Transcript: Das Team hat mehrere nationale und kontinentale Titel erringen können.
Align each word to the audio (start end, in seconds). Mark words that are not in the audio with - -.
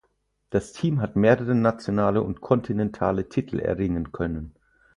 Das 0.49 0.73
Team 0.73 0.99
hat 0.99 1.15
mehrere 1.15 1.53
nationale 1.53 2.23
und 2.23 2.41
kontinentale 2.41 3.29
Titel 3.29 3.59
erringen 3.59 4.11
können. 4.11 4.55